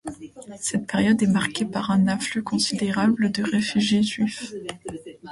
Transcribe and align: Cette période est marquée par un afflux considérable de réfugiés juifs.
Cette 0.59 0.87
période 0.87 1.21
est 1.21 1.27
marquée 1.27 1.63
par 1.65 1.91
un 1.91 2.07
afflux 2.07 2.41
considérable 2.41 3.31
de 3.31 3.43
réfugiés 3.43 4.01
juifs. 4.01 4.51